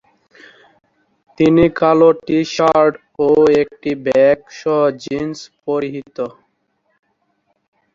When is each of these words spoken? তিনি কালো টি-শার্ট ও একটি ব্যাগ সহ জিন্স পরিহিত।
তিনি 1.37 1.65
কালো 1.79 2.09
টি-শার্ট 2.25 2.93
ও 3.19 3.29
একটি 3.63 3.91
ব্যাগ 4.05 4.39
সহ 4.59 4.81
জিন্স 5.03 5.37
পরিহিত। 5.65 6.17